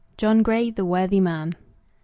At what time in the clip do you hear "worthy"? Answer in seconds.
0.83-1.19